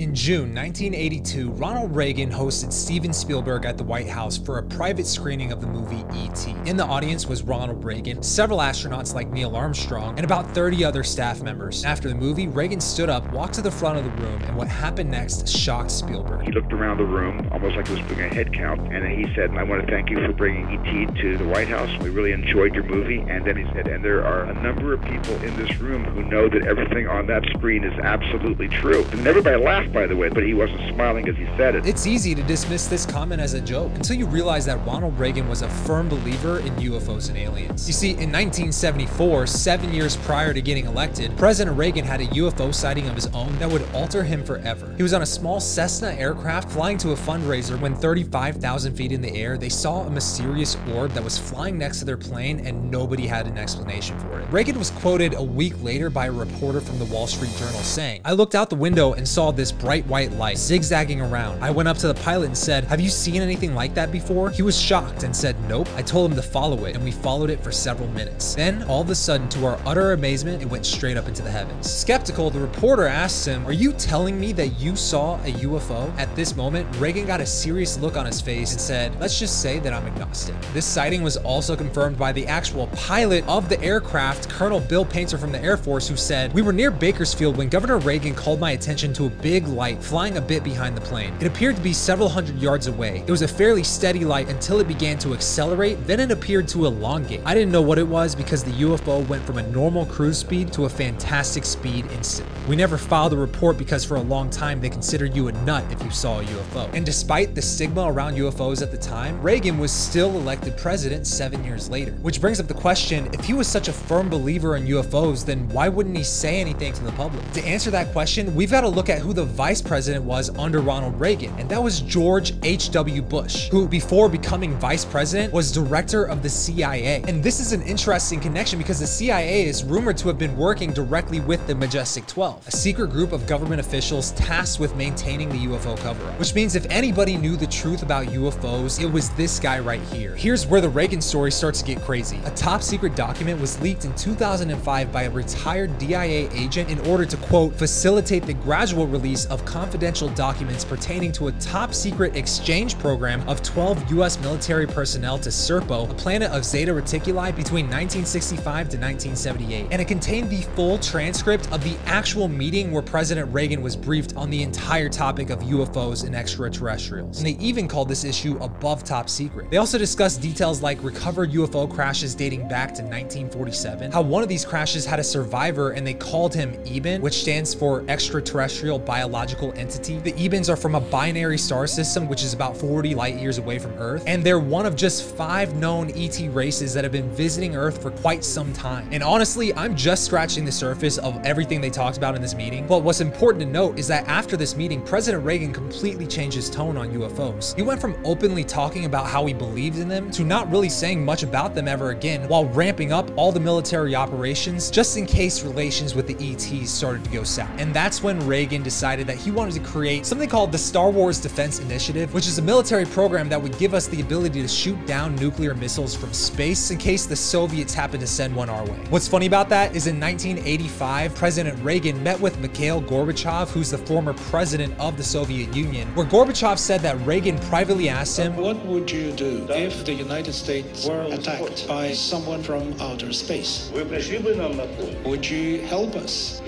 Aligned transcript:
In 0.00 0.14
June 0.14 0.54
1982, 0.54 1.50
Ronald 1.50 1.94
Reagan 1.94 2.30
hosted 2.30 2.72
Steven 2.72 3.12
Spielberg 3.12 3.66
at 3.66 3.76
the 3.76 3.84
White 3.84 4.08
House 4.08 4.38
for 4.38 4.56
a 4.56 4.62
private 4.62 5.06
screening 5.06 5.52
of 5.52 5.60
the 5.60 5.66
movie 5.66 6.02
E.T. 6.14 6.54
In 6.64 6.78
the 6.78 6.86
audience 6.86 7.26
was 7.26 7.42
Ronald 7.42 7.84
Reagan, 7.84 8.22
several 8.22 8.60
astronauts 8.60 9.12
like 9.12 9.28
Neil 9.28 9.54
Armstrong, 9.54 10.16
and 10.16 10.24
about 10.24 10.54
30 10.54 10.86
other 10.86 11.02
staff 11.02 11.42
members. 11.42 11.84
After 11.84 12.08
the 12.08 12.14
movie, 12.14 12.48
Reagan 12.48 12.80
stood 12.80 13.10
up, 13.10 13.30
walked 13.30 13.52
to 13.56 13.60
the 13.60 13.70
front 13.70 13.98
of 13.98 14.04
the 14.04 14.22
room, 14.22 14.40
and 14.44 14.56
what 14.56 14.68
happened 14.68 15.10
next 15.10 15.46
shocked 15.46 15.90
Spielberg. 15.90 16.46
He 16.46 16.52
looked 16.52 16.72
around 16.72 16.96
the 16.96 17.04
room, 17.04 17.46
almost 17.52 17.76
like 17.76 17.86
he 17.86 17.92
was 17.92 18.02
doing 18.06 18.20
a 18.22 18.34
head 18.34 18.54
count, 18.54 18.80
and 18.80 19.04
then 19.04 19.10
he 19.10 19.34
said, 19.34 19.50
I 19.50 19.64
want 19.64 19.82
to 19.82 19.86
thank 19.86 20.08
you 20.08 20.16
for 20.24 20.32
bringing 20.32 20.82
E.T. 20.82 21.20
to 21.20 21.36
the 21.36 21.46
White 21.46 21.68
House. 21.68 21.90
We 22.00 22.08
really 22.08 22.32
enjoyed 22.32 22.74
your 22.74 22.84
movie. 22.84 23.18
And 23.18 23.44
then 23.44 23.58
he 23.58 23.70
said, 23.74 23.86
and 23.86 24.02
there 24.02 24.24
are 24.24 24.44
a 24.44 24.54
number 24.62 24.94
of 24.94 25.02
people 25.02 25.34
in 25.42 25.54
this 25.58 25.78
room 25.78 26.04
who 26.04 26.22
know 26.22 26.48
that 26.48 26.66
everything 26.66 27.06
on 27.06 27.26
that 27.26 27.44
screen 27.50 27.84
is 27.84 27.92
absolutely 27.98 28.68
true. 28.68 29.04
And 29.12 29.26
everybody 29.26 29.62
laughed, 29.62 29.89
by 29.92 30.06
the 30.06 30.16
way, 30.16 30.28
but 30.28 30.44
he 30.44 30.54
wasn't 30.54 30.80
smiling 30.94 31.28
as 31.28 31.36
he 31.36 31.46
said 31.56 31.74
it. 31.74 31.86
It's 31.86 32.06
easy 32.06 32.34
to 32.34 32.42
dismiss 32.42 32.86
this 32.86 33.04
comment 33.06 33.40
as 33.40 33.54
a 33.54 33.60
joke 33.60 33.92
until 33.94 34.16
you 34.16 34.26
realize 34.26 34.64
that 34.66 34.84
Ronald 34.86 35.18
Reagan 35.18 35.48
was 35.48 35.62
a 35.62 35.68
firm 35.68 36.08
believer 36.08 36.60
in 36.60 36.74
UFOs 36.76 37.28
and 37.28 37.38
aliens. 37.38 37.86
You 37.86 37.92
see, 37.92 38.10
in 38.10 38.30
1974, 38.30 39.46
seven 39.46 39.92
years 39.92 40.16
prior 40.16 40.54
to 40.54 40.62
getting 40.62 40.86
elected, 40.86 41.36
President 41.36 41.76
Reagan 41.76 42.04
had 42.04 42.20
a 42.20 42.26
UFO 42.26 42.74
sighting 42.74 43.08
of 43.08 43.14
his 43.14 43.26
own 43.28 43.56
that 43.58 43.70
would 43.70 43.82
alter 43.94 44.22
him 44.22 44.44
forever. 44.44 44.94
He 44.96 45.02
was 45.02 45.12
on 45.12 45.22
a 45.22 45.26
small 45.26 45.60
Cessna 45.60 46.12
aircraft 46.12 46.70
flying 46.70 46.98
to 46.98 47.10
a 47.10 47.16
fundraiser 47.16 47.80
when 47.80 47.94
35,000 47.94 48.94
feet 48.94 49.12
in 49.12 49.20
the 49.20 49.34
air, 49.34 49.58
they 49.58 49.68
saw 49.68 50.02
a 50.02 50.10
mysterious 50.10 50.76
orb 50.94 51.12
that 51.12 51.24
was 51.24 51.38
flying 51.38 51.78
next 51.78 51.98
to 52.00 52.04
their 52.04 52.16
plane 52.16 52.60
and 52.66 52.90
nobody 52.90 53.26
had 53.26 53.46
an 53.46 53.58
explanation 53.58 54.18
for 54.20 54.40
it. 54.40 54.50
Reagan 54.50 54.78
was 54.78 54.90
quoted 54.90 55.34
a 55.34 55.42
week 55.42 55.74
later 55.82 56.10
by 56.10 56.26
a 56.26 56.32
reporter 56.32 56.80
from 56.80 56.98
the 56.98 57.04
Wall 57.06 57.26
Street 57.26 57.52
Journal 57.56 57.80
saying, 57.80 58.20
I 58.24 58.32
looked 58.32 58.54
out 58.54 58.70
the 58.70 58.76
window 58.76 59.14
and 59.14 59.26
saw 59.26 59.50
this 59.50 59.72
bright 59.80 60.06
white 60.06 60.32
light 60.32 60.58
zigzagging 60.58 61.20
around. 61.20 61.62
I 61.64 61.70
went 61.70 61.88
up 61.88 61.96
to 61.98 62.08
the 62.08 62.14
pilot 62.14 62.46
and 62.46 62.56
said, 62.56 62.84
Have 62.84 63.00
you 63.00 63.08
seen 63.08 63.40
anything 63.42 63.74
like 63.74 63.94
that 63.94 64.12
before? 64.12 64.50
He 64.50 64.62
was 64.62 64.78
shocked 64.78 65.22
and 65.22 65.34
said, 65.34 65.56
Nope. 65.68 65.88
I 65.96 66.02
told 66.02 66.30
him 66.30 66.36
to 66.36 66.42
follow 66.42 66.84
it, 66.84 66.94
and 66.94 67.02
we 67.02 67.10
followed 67.10 67.50
it 67.50 67.62
for 67.64 67.72
several 67.72 68.08
minutes. 68.10 68.54
Then, 68.54 68.82
all 68.84 69.00
of 69.00 69.10
a 69.10 69.14
sudden, 69.14 69.48
to 69.50 69.66
our 69.66 69.80
utter 69.86 70.12
amazement, 70.12 70.62
it 70.62 70.68
went 70.68 70.84
straight 70.84 71.16
up 71.16 71.28
into 71.28 71.42
the 71.42 71.50
heavens. 71.50 71.90
Skeptical, 71.90 72.50
the 72.50 72.60
reporter 72.60 73.06
asked 73.06 73.46
him, 73.46 73.66
Are 73.66 73.72
you 73.72 73.92
telling 73.94 74.38
me 74.38 74.52
that 74.52 74.78
you 74.78 74.96
saw 74.96 75.36
a 75.36 75.52
UFO? 75.52 76.16
At 76.18 76.34
this 76.36 76.54
moment, 76.54 76.94
Reagan 76.96 77.26
got 77.26 77.40
a 77.40 77.46
serious 77.46 77.98
look 77.98 78.16
on 78.16 78.26
his 78.26 78.40
face 78.40 78.72
and 78.72 78.80
said, 78.80 79.18
Let's 79.18 79.38
just 79.38 79.62
say 79.62 79.78
that 79.78 79.92
I'm 79.92 80.06
agnostic. 80.06 80.54
This 80.72 80.86
sighting 80.86 81.22
was 81.22 81.38
also 81.38 81.74
confirmed 81.74 82.18
by 82.18 82.32
the 82.32 82.46
actual 82.46 82.86
pilot 82.88 83.46
of 83.48 83.68
the 83.68 83.80
aircraft, 83.82 84.48
Colonel 84.50 84.80
Bill 84.80 85.04
Paynter 85.04 85.38
from 85.38 85.52
the 85.52 85.62
Air 85.62 85.76
Force, 85.76 86.06
who 86.06 86.16
said, 86.16 86.52
We 86.52 86.62
were 86.62 86.72
near 86.72 86.90
Bakersfield 86.90 87.56
when 87.56 87.68
Governor 87.68 87.98
Reagan 87.98 88.34
called 88.34 88.60
my 88.60 88.72
attention 88.72 89.12
to 89.14 89.26
a 89.26 89.30
big 89.30 89.59
light 89.68 90.02
flying 90.02 90.36
a 90.36 90.40
bit 90.40 90.64
behind 90.64 90.96
the 90.96 91.00
plane. 91.00 91.34
It 91.40 91.46
appeared 91.46 91.76
to 91.76 91.82
be 91.82 91.92
several 91.92 92.28
hundred 92.28 92.58
yards 92.58 92.86
away. 92.86 93.24
It 93.26 93.30
was 93.30 93.42
a 93.42 93.48
fairly 93.48 93.82
steady 93.82 94.24
light 94.24 94.48
until 94.48 94.80
it 94.80 94.88
began 94.88 95.18
to 95.18 95.34
accelerate, 95.34 96.06
then 96.06 96.20
it 96.20 96.30
appeared 96.30 96.68
to 96.68 96.86
elongate. 96.86 97.40
I 97.44 97.54
didn't 97.54 97.72
know 97.72 97.82
what 97.82 97.98
it 97.98 98.06
was 98.06 98.34
because 98.34 98.62
the 98.62 98.72
UFO 98.72 99.26
went 99.28 99.44
from 99.44 99.58
a 99.58 99.66
normal 99.68 100.06
cruise 100.06 100.38
speed 100.38 100.72
to 100.74 100.84
a 100.84 100.88
fantastic 100.88 101.64
speed 101.64 102.06
instantly. 102.12 102.59
We 102.70 102.76
never 102.76 102.98
filed 102.98 103.32
a 103.32 103.36
report 103.36 103.76
because 103.76 104.04
for 104.04 104.14
a 104.14 104.20
long 104.20 104.48
time 104.48 104.80
they 104.80 104.88
considered 104.88 105.34
you 105.34 105.48
a 105.48 105.52
nut 105.64 105.84
if 105.90 106.00
you 106.04 106.10
saw 106.12 106.38
a 106.38 106.44
UFO. 106.44 106.88
And 106.94 107.04
despite 107.04 107.56
the 107.56 107.60
stigma 107.60 108.04
around 108.04 108.36
UFOs 108.36 108.80
at 108.80 108.92
the 108.92 108.96
time, 108.96 109.42
Reagan 109.42 109.76
was 109.76 109.90
still 109.90 110.30
elected 110.36 110.76
president 110.76 111.26
seven 111.26 111.64
years 111.64 111.90
later. 111.90 112.12
Which 112.22 112.40
brings 112.40 112.60
up 112.60 112.68
the 112.68 112.74
question 112.74 113.28
if 113.32 113.44
he 113.44 113.54
was 113.54 113.66
such 113.66 113.88
a 113.88 113.92
firm 113.92 114.28
believer 114.28 114.76
in 114.76 114.86
UFOs, 114.86 115.44
then 115.44 115.68
why 115.70 115.88
wouldn't 115.88 116.16
he 116.16 116.22
say 116.22 116.60
anything 116.60 116.92
to 116.92 117.02
the 117.02 117.10
public? 117.10 117.50
To 117.54 117.64
answer 117.64 117.90
that 117.90 118.12
question, 118.12 118.54
we've 118.54 118.70
got 118.70 118.82
to 118.82 118.88
look 118.88 119.08
at 119.08 119.18
who 119.18 119.32
the 119.32 119.46
vice 119.46 119.82
president 119.82 120.24
was 120.24 120.56
under 120.56 120.78
Ronald 120.78 121.18
Reagan, 121.18 121.52
and 121.58 121.68
that 121.70 121.82
was 121.82 121.98
George 121.98 122.52
H.W. 122.62 123.22
Bush, 123.22 123.68
who 123.70 123.88
before 123.88 124.28
becoming 124.28 124.78
vice 124.78 125.04
president 125.04 125.52
was 125.52 125.72
director 125.72 126.22
of 126.22 126.44
the 126.44 126.48
CIA. 126.48 127.20
And 127.26 127.42
this 127.42 127.58
is 127.58 127.72
an 127.72 127.82
interesting 127.82 128.38
connection 128.38 128.78
because 128.78 129.00
the 129.00 129.08
CIA 129.08 129.66
is 129.66 129.82
rumored 129.82 130.18
to 130.18 130.28
have 130.28 130.38
been 130.38 130.56
working 130.56 130.92
directly 130.92 131.40
with 131.40 131.66
the 131.66 131.74
Majestic 131.74 132.28
12, 132.28 132.59
a 132.66 132.70
secret 132.70 133.08
group 133.10 133.32
of 133.32 133.46
government 133.46 133.80
officials 133.80 134.32
tasked 134.32 134.78
with 134.78 134.94
maintaining 134.94 135.48
the 135.48 135.66
UFO 135.66 135.96
cover 135.98 136.28
up. 136.28 136.38
Which 136.38 136.54
means 136.54 136.74
if 136.74 136.86
anybody 136.90 137.36
knew 137.36 137.56
the 137.56 137.66
truth 137.66 138.02
about 138.02 138.26
UFOs, 138.26 139.02
it 139.02 139.06
was 139.06 139.30
this 139.30 139.58
guy 139.58 139.78
right 139.78 140.02
here. 140.12 140.36
Here's 140.36 140.66
where 140.66 140.82
the 140.82 140.88
Reagan 140.88 141.22
story 141.22 141.52
starts 141.52 141.80
to 141.80 141.86
get 141.86 142.02
crazy. 142.02 142.38
A 142.44 142.50
top 142.50 142.82
secret 142.82 143.16
document 143.16 143.60
was 143.60 143.80
leaked 143.80 144.04
in 144.04 144.14
2005 144.14 145.12
by 145.12 145.22
a 145.22 145.30
retired 145.30 145.96
DIA 145.98 146.50
agent 146.52 146.90
in 146.90 146.98
order 147.08 147.24
to, 147.24 147.36
quote, 147.38 147.74
facilitate 147.74 148.44
the 148.44 148.54
gradual 148.54 149.06
release 149.06 149.46
of 149.46 149.64
confidential 149.64 150.28
documents 150.30 150.84
pertaining 150.84 151.32
to 151.32 151.48
a 151.48 151.52
top 151.52 151.94
secret 151.94 152.36
exchange 152.36 152.98
program 152.98 153.46
of 153.48 153.62
12 153.62 154.10
U.S. 154.12 154.38
military 154.40 154.86
personnel 154.86 155.38
to 155.38 155.48
Serpo, 155.48 156.10
a 156.10 156.14
planet 156.14 156.50
of 156.50 156.64
Zeta 156.64 156.92
Reticuli, 156.92 157.56
between 157.56 157.86
1965 157.86 158.62
to 158.90 158.98
1978. 158.98 159.88
And 159.90 160.02
it 160.02 160.08
contained 160.08 160.50
the 160.50 160.62
full 160.74 160.98
transcript 160.98 161.72
of 161.72 161.82
the 161.82 161.96
actual 162.04 162.39
meeting 162.48 162.92
where 162.92 163.02
President 163.02 163.52
Reagan 163.52 163.82
was 163.82 163.96
briefed 163.96 164.36
on 164.36 164.50
the 164.50 164.62
entire 164.62 165.08
topic 165.08 165.50
of 165.50 165.60
UFOs 165.60 166.24
and 166.24 166.34
extraterrestrials. 166.34 167.38
And 167.38 167.46
they 167.46 167.62
even 167.62 167.88
called 167.88 168.08
this 168.08 168.24
issue 168.24 168.56
above 168.60 169.04
top 169.04 169.28
secret. 169.28 169.70
They 169.70 169.76
also 169.76 169.98
discussed 169.98 170.40
details 170.40 170.82
like 170.82 171.02
recovered 171.02 171.50
UFO 171.52 171.90
crashes 171.90 172.34
dating 172.34 172.68
back 172.68 172.88
to 172.94 173.02
1947, 173.02 174.12
how 174.12 174.22
one 174.22 174.42
of 174.42 174.48
these 174.48 174.64
crashes 174.64 175.04
had 175.04 175.18
a 175.18 175.24
survivor 175.24 175.90
and 175.90 176.06
they 176.06 176.14
called 176.14 176.54
him 176.54 176.72
Eben, 176.86 177.20
which 177.20 177.40
stands 177.40 177.74
for 177.74 178.04
extraterrestrial 178.08 178.98
biological 178.98 179.72
entity. 179.76 180.18
The 180.18 180.32
Ebens 180.32 180.68
are 180.68 180.76
from 180.76 180.94
a 180.94 181.00
binary 181.00 181.58
star 181.58 181.86
system, 181.86 182.28
which 182.28 182.42
is 182.42 182.54
about 182.54 182.76
40 182.76 183.14
light 183.14 183.36
years 183.36 183.58
away 183.58 183.78
from 183.78 183.92
Earth, 183.92 184.24
and 184.26 184.44
they're 184.44 184.58
one 184.58 184.86
of 184.86 184.96
just 184.96 185.24
five 185.36 185.74
known 185.74 186.10
ET 186.16 186.38
races 186.52 186.94
that 186.94 187.04
have 187.04 187.12
been 187.12 187.30
visiting 187.30 187.76
Earth 187.76 188.00
for 188.02 188.10
quite 188.10 188.44
some 188.44 188.72
time. 188.72 189.08
And 189.12 189.22
honestly, 189.22 189.74
I'm 189.74 189.96
just 189.96 190.24
scratching 190.24 190.64
the 190.64 190.72
surface 190.72 191.18
of 191.18 191.38
everything 191.44 191.80
they 191.80 191.90
talked 191.90 192.16
about 192.16 192.29
in 192.34 192.42
this 192.42 192.54
meeting. 192.54 192.86
But 192.86 193.02
what's 193.02 193.20
important 193.20 193.64
to 193.64 193.70
note 193.70 193.98
is 193.98 194.08
that 194.08 194.26
after 194.28 194.56
this 194.56 194.76
meeting, 194.76 195.02
President 195.02 195.44
Reagan 195.44 195.72
completely 195.72 196.26
changed 196.26 196.56
his 196.56 196.70
tone 196.70 196.96
on 196.96 197.10
UFOs. 197.12 197.74
He 197.76 197.82
went 197.82 198.00
from 198.00 198.16
openly 198.24 198.64
talking 198.64 199.04
about 199.04 199.26
how 199.26 199.46
he 199.46 199.54
believed 199.54 199.98
in 199.98 200.08
them 200.08 200.30
to 200.32 200.44
not 200.44 200.70
really 200.70 200.88
saying 200.88 201.24
much 201.24 201.42
about 201.42 201.74
them 201.74 201.88
ever 201.88 202.10
again, 202.10 202.48
while 202.48 202.66
ramping 202.66 203.12
up 203.12 203.30
all 203.36 203.52
the 203.52 203.60
military 203.60 204.14
operations 204.14 204.90
just 204.90 205.16
in 205.16 205.26
case 205.26 205.62
relations 205.62 206.14
with 206.14 206.26
the 206.26 206.52
ETs 206.52 206.90
started 206.90 207.24
to 207.24 207.30
go 207.30 207.42
south. 207.42 207.70
And 207.78 207.94
that's 207.94 208.22
when 208.22 208.44
Reagan 208.46 208.82
decided 208.82 209.26
that 209.26 209.36
he 209.36 209.50
wanted 209.50 209.74
to 209.74 209.80
create 209.80 210.26
something 210.26 210.48
called 210.48 210.72
the 210.72 210.78
Star 210.78 211.10
Wars 211.10 211.40
Defense 211.40 211.80
Initiative, 211.80 212.32
which 212.34 212.46
is 212.46 212.58
a 212.58 212.62
military 212.62 213.04
program 213.04 213.48
that 213.48 213.60
would 213.60 213.76
give 213.78 213.94
us 213.94 214.06
the 214.06 214.20
ability 214.20 214.62
to 214.62 214.68
shoot 214.68 215.04
down 215.06 215.34
nuclear 215.36 215.74
missiles 215.74 216.14
from 216.14 216.32
space 216.32 216.90
in 216.90 216.98
case 216.98 217.26
the 217.26 217.36
Soviets 217.36 217.94
happen 217.94 218.20
to 218.20 218.26
send 218.26 218.54
one 218.54 218.68
our 218.68 218.84
way. 218.84 218.98
What's 219.10 219.28
funny 219.28 219.46
about 219.46 219.68
that 219.70 219.96
is 219.96 220.06
in 220.06 220.20
1985, 220.20 221.34
President 221.34 221.82
Reagan 221.82 222.19
met 222.20 222.40
with 222.40 222.58
Mikhail 222.58 223.02
Gorbachev, 223.02 223.68
who's 223.68 223.90
the 223.90 223.98
former 223.98 224.32
president 224.34 224.98
of 224.98 225.16
the 225.16 225.22
Soviet 225.22 225.74
Union, 225.74 226.08
where 226.14 226.26
Gorbachev 226.26 226.78
said 226.78 227.00
that 227.00 227.18
Reagan 227.26 227.58
privately 227.60 228.08
asked 228.08 228.38
him, 228.38 228.56
What 228.56 228.84
would 228.86 229.10
you 229.10 229.32
do 229.32 229.66
if 229.70 230.04
the 230.04 230.12
United 230.12 230.52
States 230.52 231.06
were 231.06 231.22
attacked 231.30 231.88
by 231.88 232.12
someone 232.12 232.62
from 232.62 232.94
outer 233.00 233.32
space? 233.32 233.90
Would 233.94 235.50
you 235.50 235.80
help 235.82 236.14
us? 236.16 236.60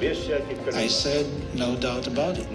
I 0.00 0.86
said, 0.86 1.26
no 1.54 1.74
doubt 1.74 2.06
about 2.06 2.36
it. 2.38 2.46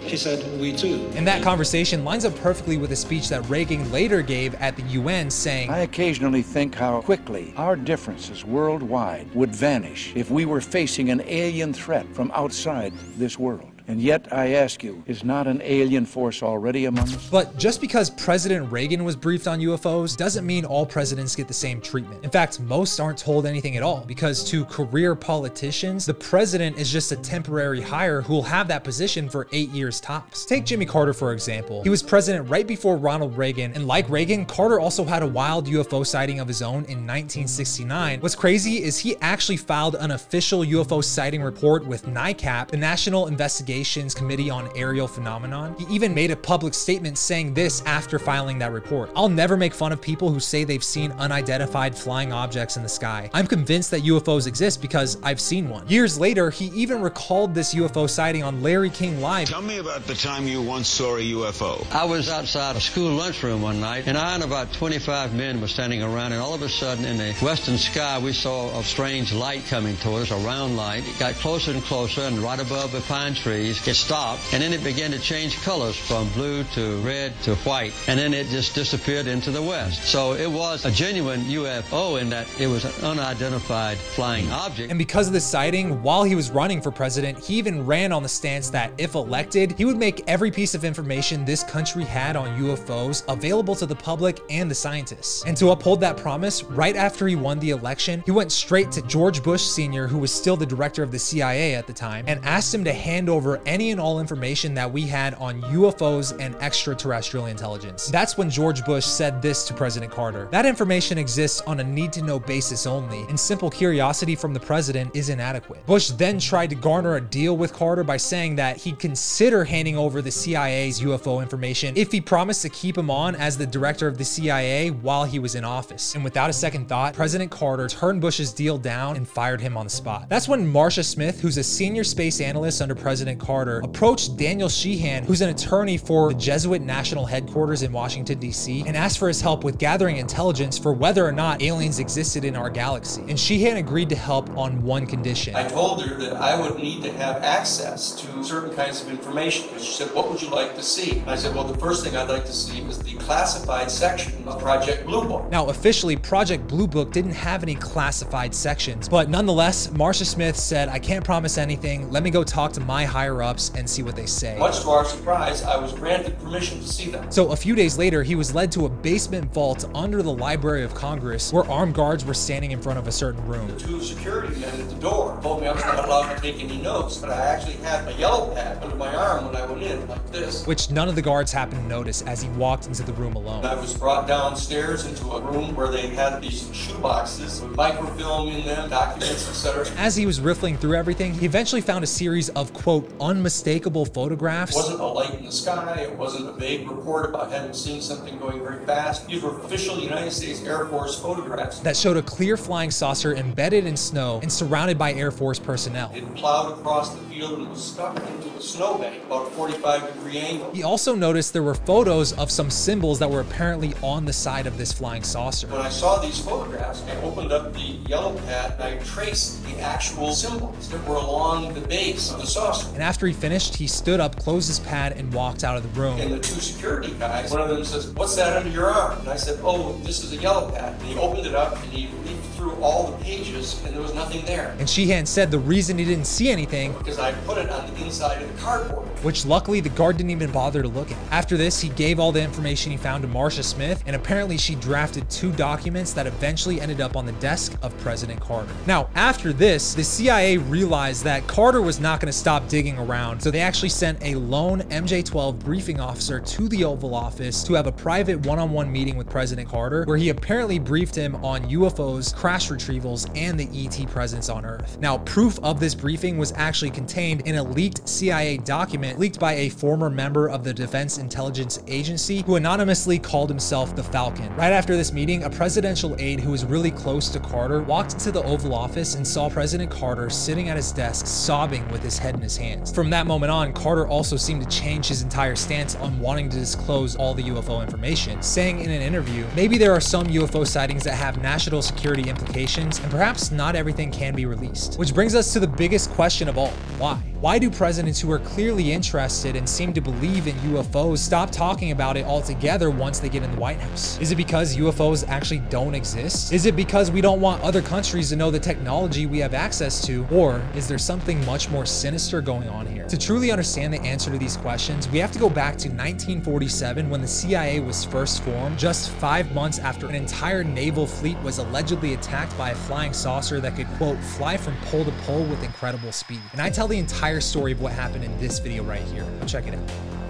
He 0.00 0.16
said, 0.16 0.60
we 0.60 0.72
too. 0.72 1.10
And 1.14 1.26
that 1.26 1.42
conversation 1.42 2.04
lines 2.04 2.24
up 2.24 2.34
perfectly 2.40 2.76
with 2.76 2.90
a 2.90 2.96
speech 2.96 3.28
that 3.28 3.48
Reagan 3.48 3.90
later 3.92 4.20
gave 4.20 4.54
at 4.56 4.76
the 4.76 4.82
UN 4.82 5.30
saying, 5.30 5.70
I 5.70 5.80
occasionally 5.80 6.42
think 6.42 6.74
how 6.74 7.00
quickly 7.02 7.54
our 7.56 7.76
differences 7.76 8.44
worldwide 8.44 9.32
would 9.34 9.54
vanish 9.54 10.12
if 10.16 10.30
we 10.30 10.44
were 10.44 10.60
facing 10.60 11.10
an 11.10 11.22
alien 11.26 11.72
threat 11.72 12.06
from 12.14 12.32
outside 12.34 12.92
this 13.16 13.38
world. 13.38 13.71
And 13.88 14.00
yet, 14.00 14.32
I 14.32 14.54
ask 14.54 14.84
you, 14.84 15.02
is 15.06 15.24
not 15.24 15.46
an 15.46 15.60
alien 15.62 16.06
force 16.06 16.42
already 16.42 16.84
among 16.84 17.04
us? 17.04 17.28
But 17.30 17.58
just 17.58 17.80
because 17.80 18.10
President 18.10 18.70
Reagan 18.70 19.04
was 19.04 19.16
briefed 19.16 19.48
on 19.48 19.58
UFOs 19.60 20.16
doesn't 20.16 20.46
mean 20.46 20.64
all 20.64 20.86
presidents 20.86 21.34
get 21.34 21.48
the 21.48 21.54
same 21.54 21.80
treatment. 21.80 22.24
In 22.24 22.30
fact, 22.30 22.60
most 22.60 23.00
aren't 23.00 23.18
told 23.18 23.44
anything 23.44 23.76
at 23.76 23.82
all 23.82 24.04
because 24.06 24.44
to 24.50 24.64
career 24.66 25.14
politicians, 25.14 26.06
the 26.06 26.14
president 26.14 26.78
is 26.78 26.90
just 26.90 27.10
a 27.12 27.16
temporary 27.16 27.80
hire 27.80 28.22
who 28.22 28.34
will 28.34 28.42
have 28.42 28.68
that 28.68 28.84
position 28.84 29.28
for 29.28 29.48
eight 29.52 29.70
years 29.70 30.00
tops. 30.00 30.44
Take 30.44 30.64
Jimmy 30.64 30.86
Carter, 30.86 31.12
for 31.12 31.32
example. 31.32 31.82
He 31.82 31.88
was 31.88 32.02
president 32.02 32.48
right 32.48 32.66
before 32.66 32.96
Ronald 32.96 33.36
Reagan, 33.36 33.72
and 33.72 33.86
like 33.86 34.08
Reagan, 34.08 34.46
Carter 34.46 34.78
also 34.78 35.04
had 35.04 35.22
a 35.22 35.26
wild 35.26 35.66
UFO 35.66 36.06
sighting 36.06 36.40
of 36.40 36.48
his 36.48 36.62
own 36.62 36.84
in 36.84 37.06
1969. 37.06 38.20
What's 38.20 38.36
crazy 38.36 38.82
is 38.82 38.98
he 38.98 39.16
actually 39.20 39.56
filed 39.56 39.96
an 39.96 40.12
official 40.12 40.60
UFO 40.60 41.02
sighting 41.02 41.42
report 41.42 41.84
with 41.84 42.06
NICAP, 42.06 42.68
the 42.68 42.76
National 42.76 43.26
Investigation 43.26 43.71
Investigations 43.72 44.14
Committee 44.14 44.50
on 44.50 44.68
Aerial 44.76 45.08
Phenomenon. 45.08 45.74
He 45.78 45.86
even 45.94 46.12
made 46.12 46.30
a 46.30 46.36
public 46.36 46.74
statement 46.74 47.16
saying 47.16 47.54
this 47.54 47.82
after 47.86 48.18
filing 48.18 48.58
that 48.58 48.70
report. 48.70 49.10
I'll 49.16 49.30
never 49.30 49.56
make 49.56 49.72
fun 49.72 49.92
of 49.92 50.00
people 50.02 50.30
who 50.30 50.40
say 50.40 50.64
they've 50.64 50.84
seen 50.84 51.10
unidentified 51.12 51.96
flying 51.96 52.34
objects 52.34 52.76
in 52.76 52.82
the 52.82 52.88
sky. 52.88 53.30
I'm 53.32 53.46
convinced 53.46 53.90
that 53.92 54.02
UFOs 54.02 54.46
exist 54.46 54.82
because 54.82 55.16
I've 55.22 55.40
seen 55.40 55.70
one. 55.70 55.88
Years 55.88 56.18
later, 56.18 56.50
he 56.50 56.66
even 56.66 57.00
recalled 57.00 57.54
this 57.54 57.74
UFO 57.74 58.10
sighting 58.10 58.42
on 58.42 58.60
Larry 58.60 58.90
King 58.90 59.22
Live. 59.22 59.48
Tell 59.48 59.62
me 59.62 59.78
about 59.78 60.02
the 60.06 60.14
time 60.14 60.46
you 60.46 60.60
once 60.60 60.86
saw 60.88 61.16
a 61.16 61.32
UFO. 61.32 61.90
I 61.94 62.04
was 62.04 62.28
outside 62.28 62.76
a 62.76 62.80
school 62.80 63.12
lunchroom 63.14 63.62
one 63.62 63.80
night, 63.80 64.06
and 64.06 64.18
I 64.18 64.34
and 64.34 64.44
about 64.44 64.70
25 64.74 65.34
men 65.34 65.62
were 65.62 65.68
standing 65.68 66.02
around, 66.02 66.32
and 66.32 66.42
all 66.42 66.52
of 66.52 66.60
a 66.60 66.68
sudden 66.68 67.06
in 67.06 67.16
the 67.16 67.32
western 67.40 67.78
sky, 67.78 68.18
we 68.18 68.34
saw 68.34 68.78
a 68.78 68.84
strange 68.84 69.32
light 69.32 69.64
coming 69.70 69.96
toward 69.96 70.22
us, 70.22 70.30
a 70.30 70.36
round 70.36 70.76
light. 70.76 71.08
It 71.08 71.18
got 71.18 71.34
closer 71.36 71.70
and 71.70 71.82
closer, 71.82 72.20
and 72.20 72.38
right 72.38 72.60
above 72.60 72.92
the 72.92 73.00
pine 73.00 73.34
it 73.70 73.94
stopped, 73.94 74.42
and 74.52 74.62
then 74.62 74.72
it 74.72 74.82
began 74.82 75.10
to 75.10 75.18
change 75.18 75.60
colors 75.62 75.96
from 75.96 76.28
blue 76.30 76.64
to 76.74 76.96
red 76.98 77.32
to 77.42 77.54
white, 77.56 77.92
and 78.08 78.18
then 78.18 78.34
it 78.34 78.48
just 78.48 78.74
disappeared 78.74 79.26
into 79.26 79.50
the 79.50 79.62
west. 79.62 80.04
So 80.04 80.34
it 80.34 80.50
was 80.50 80.84
a 80.84 80.90
genuine 80.90 81.42
UFO 81.42 82.20
in 82.20 82.28
that 82.30 82.46
it 82.60 82.66
was 82.66 82.84
an 82.84 83.04
unidentified 83.04 83.98
flying 83.98 84.50
object. 84.50 84.90
And 84.90 84.98
because 84.98 85.26
of 85.26 85.32
this 85.32 85.46
sighting, 85.46 86.02
while 86.02 86.24
he 86.24 86.34
was 86.34 86.50
running 86.50 86.80
for 86.80 86.90
president, 86.90 87.38
he 87.38 87.54
even 87.56 87.84
ran 87.86 88.12
on 88.12 88.22
the 88.22 88.28
stance 88.28 88.70
that 88.70 88.92
if 88.98 89.14
elected, 89.14 89.72
he 89.72 89.84
would 89.84 89.96
make 89.96 90.22
every 90.26 90.50
piece 90.50 90.74
of 90.74 90.84
information 90.84 91.44
this 91.44 91.62
country 91.62 92.04
had 92.04 92.36
on 92.36 92.58
UFOs 92.60 93.24
available 93.28 93.74
to 93.76 93.86
the 93.86 93.94
public 93.94 94.40
and 94.50 94.70
the 94.70 94.74
scientists. 94.74 95.44
And 95.46 95.56
to 95.56 95.70
uphold 95.70 96.00
that 96.00 96.16
promise, 96.16 96.62
right 96.64 96.96
after 96.96 97.26
he 97.26 97.36
won 97.36 97.58
the 97.58 97.70
election, 97.70 98.22
he 98.24 98.30
went 98.30 98.52
straight 98.52 98.90
to 98.92 99.02
George 99.02 99.42
Bush 99.42 99.62
Sr., 99.62 100.06
who 100.06 100.18
was 100.18 100.32
still 100.32 100.56
the 100.56 100.66
director 100.66 101.02
of 101.02 101.10
the 101.10 101.18
CIA 101.18 101.74
at 101.74 101.86
the 101.86 101.92
time, 101.92 102.24
and 102.26 102.44
asked 102.44 102.74
him 102.74 102.84
to 102.84 102.92
hand 102.92 103.28
over 103.28 103.51
any 103.66 103.90
and 103.90 104.00
all 104.00 104.20
information 104.20 104.74
that 104.74 104.90
we 104.90 105.02
had 105.02 105.34
on 105.34 105.60
UFOs 105.62 106.38
and 106.40 106.54
extraterrestrial 106.56 107.46
intelligence. 107.46 108.06
That's 108.06 108.38
when 108.38 108.48
George 108.48 108.84
Bush 108.84 109.04
said 109.04 109.42
this 109.42 109.66
to 109.68 109.74
President 109.74 110.10
Carter. 110.10 110.48
That 110.50 110.66
information 110.66 111.18
exists 111.18 111.60
on 111.62 111.80
a 111.80 111.84
need 111.84 112.12
to 112.14 112.22
know 112.22 112.38
basis 112.38 112.86
only, 112.86 113.22
and 113.22 113.38
simple 113.38 113.70
curiosity 113.70 114.34
from 114.34 114.54
the 114.54 114.60
president 114.60 115.14
is 115.14 115.28
inadequate. 115.28 115.84
Bush 115.86 116.08
then 116.10 116.38
tried 116.38 116.70
to 116.70 116.76
garner 116.76 117.16
a 117.16 117.20
deal 117.20 117.56
with 117.56 117.72
Carter 117.72 118.04
by 118.04 118.16
saying 118.16 118.56
that 118.56 118.76
he'd 118.76 118.98
consider 118.98 119.64
handing 119.64 119.96
over 119.96 120.22
the 120.22 120.30
CIA's 120.30 121.00
UFO 121.00 121.42
information 121.42 121.96
if 121.96 122.12
he 122.12 122.20
promised 122.20 122.62
to 122.62 122.68
keep 122.68 122.96
him 122.96 123.10
on 123.10 123.34
as 123.36 123.58
the 123.58 123.66
director 123.66 124.06
of 124.06 124.18
the 124.18 124.24
CIA 124.24 124.90
while 124.90 125.24
he 125.24 125.38
was 125.38 125.54
in 125.54 125.64
office. 125.64 126.14
And 126.14 126.24
without 126.24 126.50
a 126.50 126.52
second 126.52 126.88
thought, 126.88 127.14
President 127.14 127.50
Carter 127.50 127.88
turned 127.88 128.20
Bush's 128.20 128.52
deal 128.52 128.78
down 128.78 129.16
and 129.16 129.28
fired 129.28 129.60
him 129.60 129.76
on 129.76 129.86
the 129.86 129.90
spot. 129.90 130.28
That's 130.28 130.48
when 130.48 130.66
Marcia 130.66 131.02
Smith, 131.02 131.40
who's 131.40 131.58
a 131.58 131.62
senior 131.62 132.04
space 132.04 132.40
analyst 132.40 132.82
under 132.82 132.94
President 132.94 133.40
Carter, 133.42 133.80
approached 133.80 134.36
Daniel 134.36 134.68
Sheehan, 134.68 135.24
who's 135.24 135.40
an 135.40 135.50
attorney 135.50 135.98
for 135.98 136.32
the 136.32 136.38
Jesuit 136.38 136.80
National 136.80 137.26
Headquarters 137.26 137.82
in 137.82 137.92
Washington, 137.92 138.38
D.C., 138.38 138.84
and 138.86 138.96
asked 138.96 139.18
for 139.18 139.28
his 139.28 139.40
help 139.40 139.64
with 139.64 139.78
gathering 139.78 140.16
intelligence 140.16 140.78
for 140.78 140.92
whether 140.92 141.26
or 141.26 141.32
not 141.32 141.60
aliens 141.62 141.98
existed 141.98 142.44
in 142.44 142.56
our 142.56 142.70
galaxy. 142.70 143.22
And 143.28 143.38
Sheehan 143.38 143.76
agreed 143.76 144.08
to 144.10 144.16
help 144.16 144.56
on 144.56 144.82
one 144.82 145.06
condition. 145.06 145.56
I 145.56 145.68
told 145.68 146.02
her 146.04 146.14
that 146.14 146.34
I 146.34 146.60
would 146.60 146.78
need 146.78 147.02
to 147.02 147.12
have 147.14 147.42
access 147.42 148.14
to 148.20 148.44
certain 148.44 148.74
kinds 148.74 149.02
of 149.02 149.10
information. 149.10 149.68
And 149.70 149.80
she 149.80 149.92
said, 149.92 150.14
What 150.14 150.30
would 150.30 150.40
you 150.40 150.48
like 150.48 150.74
to 150.76 150.82
see? 150.82 151.18
And 151.18 151.30
I 151.30 151.36
said, 151.36 151.54
Well, 151.54 151.64
the 151.64 151.78
first 151.78 152.04
thing 152.04 152.16
I'd 152.16 152.28
like 152.28 152.44
to 152.46 152.52
see 152.52 152.80
is 152.82 152.98
the 152.98 153.14
classified 153.14 153.90
section 153.90 154.46
of 154.46 154.60
Project 154.60 155.06
Blue 155.06 155.24
Book. 155.24 155.50
Now, 155.50 155.68
officially, 155.68 156.16
Project 156.16 156.66
Blue 156.66 156.86
Book 156.86 157.12
didn't 157.12 157.32
have 157.32 157.62
any 157.62 157.74
classified 157.74 158.54
sections, 158.54 159.08
but 159.08 159.28
nonetheless, 159.28 159.90
Marcia 159.90 160.24
Smith 160.24 160.56
said, 160.56 160.88
I 160.88 160.98
can't 160.98 161.24
promise 161.24 161.58
anything. 161.58 162.10
Let 162.10 162.22
me 162.22 162.30
go 162.30 162.44
talk 162.44 162.72
to 162.72 162.80
my 162.80 163.04
higher 163.04 163.31
ups 163.40 163.70
and 163.76 163.88
see 163.88 164.02
what 164.02 164.16
they 164.16 164.26
say. 164.26 164.58
Much 164.58 164.80
to 164.80 164.90
our 164.90 165.04
surprise, 165.04 165.62
I 165.62 165.76
was 165.76 165.92
granted 165.92 166.36
permission 166.40 166.80
to 166.80 166.88
see 166.88 167.08
them. 167.08 167.30
So, 167.30 167.52
a 167.52 167.56
few 167.56 167.76
days 167.76 167.96
later, 167.96 168.24
he 168.24 168.34
was 168.34 168.52
led 168.52 168.72
to 168.72 168.86
a 168.86 168.88
basement 168.88 169.52
vault 169.54 169.88
under 169.94 170.22
the 170.22 170.32
Library 170.32 170.82
of 170.82 170.92
Congress 170.94 171.52
where 171.52 171.64
armed 171.70 171.94
guards 171.94 172.24
were 172.24 172.34
standing 172.34 172.72
in 172.72 172.82
front 172.82 172.98
of 172.98 173.06
a 173.06 173.12
certain 173.12 173.46
room. 173.46 173.68
The 173.68 173.78
two 173.78 174.00
security 174.00 174.58
men 174.58 174.80
at 174.80 174.88
the 174.88 174.96
door 174.96 175.38
told 175.42 175.60
me 175.60 175.68
I 175.68 175.72
was 175.72 175.84
not 175.84 176.04
allowed 176.04 176.34
to 176.34 176.40
take 176.40 176.62
any 176.62 176.82
notes, 176.82 177.18
but 177.18 177.30
I 177.30 177.46
actually 177.46 177.74
had 177.74 178.08
a 178.08 178.12
yellow 178.14 178.52
pad 178.54 178.82
under 178.82 178.96
my 178.96 179.14
arm 179.14 179.46
when 179.46 179.54
I 179.54 179.64
went 179.66 179.82
in, 179.82 180.08
like 180.08 180.32
this. 180.32 180.66
Which 180.66 180.90
none 180.90 181.08
of 181.08 181.14
the 181.14 181.22
guards 181.22 181.52
happened 181.52 181.82
to 181.82 181.86
notice 181.86 182.22
as 182.22 182.42
he 182.42 182.48
walked 182.50 182.86
into 182.86 183.02
the 183.02 183.12
room 183.12 183.34
alone. 183.34 183.64
I 183.64 183.74
was 183.74 183.94
brought 183.94 184.26
downstairs 184.26 185.06
into 185.06 185.30
a 185.30 185.40
room 185.40 185.76
where 185.76 185.88
they 185.88 186.08
had 186.08 186.42
these 186.42 186.74
shoe 186.74 186.98
boxes 186.98 187.60
with 187.60 187.76
microfilm 187.76 188.48
in 188.48 188.66
them, 188.66 188.90
documents, 188.90 189.48
etc. 189.48 189.86
As 189.98 190.16
he 190.16 190.26
was 190.26 190.40
riffling 190.40 190.76
through 190.76 190.96
everything, 190.96 191.34
he 191.34 191.46
eventually 191.46 191.80
found 191.80 192.02
a 192.02 192.06
series 192.06 192.48
of, 192.50 192.72
quote, 192.72 193.10
unmistakable 193.22 194.04
photographs. 194.04 194.72
It 194.72 194.78
wasn't 194.78 195.00
a 195.00 195.06
light 195.06 195.34
in 195.34 195.44
the 195.44 195.52
sky, 195.52 196.00
it 196.00 196.16
wasn't 196.16 196.48
a 196.48 196.52
vague 196.52 196.90
report 196.90 197.30
about 197.30 197.50
having 197.52 197.72
seen 197.72 198.00
something 198.02 198.38
going 198.38 198.60
very 198.60 198.84
fast. 198.84 199.26
These 199.26 199.42
were 199.42 199.58
official 199.60 199.98
United 199.98 200.32
States 200.32 200.62
Air 200.64 200.86
Force 200.86 201.18
photographs. 201.18 201.78
That 201.80 201.96
showed 201.96 202.16
a 202.16 202.22
clear 202.22 202.56
flying 202.56 202.90
saucer 202.90 203.34
embedded 203.34 203.86
in 203.86 203.96
snow 203.96 204.40
and 204.42 204.52
surrounded 204.52 204.98
by 204.98 205.12
Air 205.14 205.30
Force 205.30 205.58
personnel. 205.58 206.10
It 206.14 206.34
plowed 206.34 206.78
across 206.78 207.14
the 207.14 207.22
field 207.24 207.60
and 207.60 207.70
was 207.70 207.82
stuck 207.82 208.16
into 208.16 208.48
a 208.56 208.60
snowbank 208.60 209.24
about 209.24 209.46
a 209.46 209.50
45 209.50 210.14
degree 210.14 210.38
angle. 210.38 210.70
He 210.72 210.82
also 210.82 211.14
noticed 211.14 211.52
there 211.52 211.62
were 211.62 211.74
photos 211.74 212.32
of 212.34 212.50
some 212.50 212.70
symbols 212.70 213.18
that 213.20 213.30
were 213.30 213.40
apparently 213.40 213.94
on 214.02 214.24
the 214.24 214.32
side 214.32 214.66
of 214.66 214.76
this 214.78 214.92
flying 214.92 215.22
saucer. 215.22 215.68
When 215.68 215.80
I 215.80 215.88
saw 215.88 216.18
these 216.18 216.40
photographs, 216.40 217.02
I 217.04 217.16
opened 217.22 217.52
up 217.52 217.72
the 217.72 217.98
yellow 218.08 218.36
pad 218.40 218.72
and 218.72 218.82
I 218.82 218.98
traced 219.04 219.64
the 219.64 219.78
actual 219.80 220.32
symbols 220.32 220.88
that 220.90 221.06
were 221.06 221.16
along 221.16 221.74
the 221.74 221.80
base 221.80 222.32
of 222.32 222.40
the 222.40 222.46
saucer. 222.46 222.88
And 222.94 223.02
after 223.12 223.26
he 223.26 223.34
finished, 223.34 223.76
he 223.76 223.86
stood 223.86 224.20
up, 224.20 224.36
closed 224.36 224.68
his 224.68 224.78
pad, 224.80 225.12
and 225.12 225.34
walked 225.34 225.64
out 225.64 225.76
of 225.76 225.82
the 225.82 226.00
room. 226.00 226.18
And 226.18 226.32
the 226.32 226.38
two 226.38 226.58
security 226.62 227.12
guys, 227.18 227.50
one 227.50 227.60
of 227.60 227.68
them 227.68 227.84
says, 227.84 228.06
What's 228.12 228.34
that 228.36 228.56
under 228.56 228.70
your 228.70 228.86
arm? 228.86 229.18
And 229.18 229.28
I 229.28 229.36
said, 229.36 229.60
Oh, 229.62 229.92
this 229.98 230.24
is 230.24 230.32
a 230.32 230.36
yellow 230.36 230.70
pad. 230.70 230.98
And 230.98 231.02
he 231.02 231.18
opened 231.18 231.46
it 231.46 231.54
up 231.54 231.76
and 231.76 231.92
he 231.92 232.08
leafed 232.24 232.46
through 232.56 232.72
all 232.76 233.10
the 233.10 233.22
pages 233.22 233.84
and 233.84 233.94
there 233.94 234.00
was 234.00 234.14
nothing 234.14 234.42
there. 234.46 234.74
And 234.78 234.88
Sheehan 234.88 235.26
said 235.26 235.50
the 235.50 235.58
reason 235.58 235.98
he 235.98 236.06
didn't 236.06 236.26
see 236.26 236.48
anything 236.48 236.94
Because 236.94 237.18
I 237.18 237.32
put 237.44 237.58
it 237.58 237.68
on 237.68 237.92
the 237.92 238.02
inside 238.02 238.40
of 238.40 238.50
the 238.50 238.58
cardboard. 238.62 239.06
Which 239.22 239.46
luckily 239.46 239.80
the 239.80 239.88
guard 239.90 240.16
didn't 240.16 240.30
even 240.30 240.50
bother 240.50 240.82
to 240.82 240.88
look 240.88 241.10
at. 241.10 241.18
After 241.30 241.56
this, 241.56 241.80
he 241.80 241.88
gave 241.90 242.18
all 242.18 242.32
the 242.32 242.42
information 242.42 242.92
he 242.92 242.98
found 242.98 243.22
to 243.22 243.28
Marcia 243.28 243.62
Smith, 243.62 244.02
and 244.06 244.16
apparently 244.16 244.58
she 244.58 244.74
drafted 244.76 245.28
two 245.30 245.52
documents 245.52 246.12
that 246.12 246.26
eventually 246.26 246.80
ended 246.80 247.00
up 247.00 247.16
on 247.16 247.26
the 247.26 247.32
desk 247.32 247.76
of 247.82 247.96
President 247.98 248.40
Carter. 248.40 248.72
Now, 248.86 249.08
after 249.14 249.52
this, 249.52 249.94
the 249.94 250.04
CIA 250.04 250.58
realized 250.58 251.24
that 251.24 251.46
Carter 251.46 251.82
was 251.82 252.00
not 252.00 252.20
going 252.20 252.30
to 252.30 252.38
stop 252.38 252.68
digging 252.68 252.98
around, 252.98 253.40
so 253.40 253.50
they 253.50 253.60
actually 253.60 253.88
sent 253.88 254.22
a 254.22 254.34
lone 254.34 254.82
MJ-12 254.82 255.58
briefing 255.58 256.00
officer 256.00 256.40
to 256.40 256.68
the 256.68 256.84
Oval 256.84 257.14
Office 257.14 257.62
to 257.64 257.74
have 257.74 257.86
a 257.86 257.92
private 257.92 258.44
one-on-one 258.46 258.90
meeting 258.90 259.16
with 259.16 259.28
President 259.28 259.68
Carter, 259.68 260.04
where 260.04 260.16
he 260.16 260.28
apparently 260.30 260.78
briefed 260.78 261.14
him 261.14 261.36
on 261.44 261.62
UFOs, 261.70 262.34
crash 262.34 262.68
retrievals, 262.70 263.30
and 263.36 263.58
the 263.58 263.68
ET 263.72 264.08
presence 264.08 264.48
on 264.48 264.64
Earth. 264.64 264.98
Now, 265.00 265.18
proof 265.18 265.58
of 265.62 265.80
this 265.80 265.94
briefing 265.94 266.38
was 266.38 266.52
actually 266.56 266.90
contained 266.90 267.42
in 267.42 267.56
a 267.56 267.62
leaked 267.62 268.08
CIA 268.08 268.58
document 268.58 269.11
leaked 269.18 269.38
by 269.38 269.54
a 269.54 269.68
former 269.68 270.10
member 270.10 270.48
of 270.48 270.64
the 270.64 270.72
Defense 270.72 271.18
Intelligence 271.18 271.78
Agency 271.86 272.42
who 272.42 272.56
anonymously 272.56 273.18
called 273.18 273.48
himself 273.48 273.94
the 273.96 274.02
Falcon. 274.02 274.54
Right 274.56 274.72
after 274.72 274.96
this 274.96 275.12
meeting, 275.12 275.44
a 275.44 275.50
presidential 275.50 276.14
aide 276.18 276.40
who 276.40 276.50
was 276.50 276.64
really 276.64 276.90
close 276.90 277.28
to 277.30 277.40
Carter 277.40 277.82
walked 277.82 278.14
into 278.14 278.30
the 278.30 278.42
Oval 278.42 278.74
Office 278.74 279.14
and 279.14 279.26
saw 279.26 279.48
President 279.48 279.90
Carter 279.90 280.30
sitting 280.30 280.68
at 280.68 280.76
his 280.76 280.92
desk 280.92 281.26
sobbing 281.26 281.88
with 281.90 282.02
his 282.02 282.18
head 282.18 282.34
in 282.34 282.40
his 282.40 282.56
hands. 282.56 282.92
From 282.92 283.10
that 283.10 283.26
moment 283.26 283.50
on, 283.50 283.72
Carter 283.72 284.06
also 284.06 284.36
seemed 284.36 284.62
to 284.62 284.68
change 284.68 285.08
his 285.08 285.22
entire 285.22 285.56
stance 285.56 285.96
on 285.96 286.18
wanting 286.18 286.48
to 286.50 286.58
disclose 286.58 287.16
all 287.16 287.34
the 287.34 287.44
UFO 287.44 287.82
information, 287.82 288.42
saying 288.42 288.80
in 288.80 288.90
an 288.90 289.02
interview, 289.02 289.46
maybe 289.56 289.78
there 289.78 289.92
are 289.92 290.00
some 290.00 290.26
UFO 290.26 290.66
sightings 290.66 291.04
that 291.04 291.14
have 291.14 291.42
national 291.42 291.82
security 291.82 292.28
implications, 292.28 292.98
and 293.00 293.10
perhaps 293.10 293.50
not 293.50 293.74
everything 293.74 294.10
can 294.10 294.34
be 294.34 294.46
released. 294.46 294.98
Which 294.98 295.14
brings 295.14 295.34
us 295.34 295.52
to 295.52 295.60
the 295.60 295.66
biggest 295.66 296.10
question 296.10 296.48
of 296.48 296.58
all 296.58 296.70
why? 296.98 297.31
Why 297.42 297.58
do 297.58 297.70
presidents 297.70 298.20
who 298.20 298.30
are 298.30 298.38
clearly 298.38 298.92
interested 298.92 299.56
and 299.56 299.68
seem 299.68 299.92
to 299.94 300.00
believe 300.00 300.46
in 300.46 300.54
UFOs 300.58 301.18
stop 301.18 301.50
talking 301.50 301.90
about 301.90 302.16
it 302.16 302.24
altogether 302.24 302.88
once 302.88 303.18
they 303.18 303.28
get 303.28 303.42
in 303.42 303.50
the 303.50 303.60
White 303.60 303.80
House? 303.80 304.16
Is 304.20 304.30
it 304.30 304.36
because 304.36 304.76
UFOs 304.76 305.28
actually 305.28 305.58
don't 305.68 305.96
exist? 305.96 306.52
Is 306.52 306.66
it 306.66 306.76
because 306.76 307.10
we 307.10 307.20
don't 307.20 307.40
want 307.40 307.60
other 307.64 307.82
countries 307.82 308.28
to 308.28 308.36
know 308.36 308.52
the 308.52 308.60
technology 308.60 309.26
we 309.26 309.40
have 309.40 309.54
access 309.54 310.00
to? 310.06 310.24
Or 310.30 310.62
is 310.76 310.86
there 310.86 310.98
something 310.98 311.44
much 311.44 311.68
more 311.68 311.84
sinister 311.84 312.40
going 312.40 312.68
on 312.68 312.86
here? 312.86 313.08
To 313.08 313.18
truly 313.18 313.50
understand 313.50 313.92
the 313.92 314.00
answer 314.02 314.30
to 314.30 314.38
these 314.38 314.56
questions, 314.56 315.08
we 315.08 315.18
have 315.18 315.32
to 315.32 315.40
go 315.40 315.50
back 315.50 315.76
to 315.78 315.88
1947 315.88 317.10
when 317.10 317.22
the 317.22 317.26
CIA 317.26 317.80
was 317.80 318.04
first 318.04 318.44
formed, 318.44 318.78
just 318.78 319.10
five 319.10 319.52
months 319.52 319.80
after 319.80 320.06
an 320.06 320.14
entire 320.14 320.62
naval 320.62 321.08
fleet 321.08 321.36
was 321.38 321.58
allegedly 321.58 322.14
attacked 322.14 322.56
by 322.56 322.70
a 322.70 322.74
flying 322.76 323.12
saucer 323.12 323.58
that 323.58 323.74
could, 323.74 323.88
quote, 323.96 324.18
fly 324.20 324.56
from 324.56 324.76
pole 324.82 325.04
to 325.04 325.10
pole 325.22 325.42
with 325.46 325.64
incredible 325.64 326.12
speed. 326.12 326.40
And 326.52 326.60
I 326.60 326.70
tell 326.70 326.86
the 326.86 326.98
entire 327.32 327.40
story 327.40 327.72
of 327.72 327.80
what 327.80 327.92
happened 327.92 328.22
in 328.22 328.38
this 328.38 328.58
video 328.58 328.82
right 328.82 329.00
here. 329.04 329.26
Check 329.46 329.66
it 329.66 329.74
out. 329.74 330.21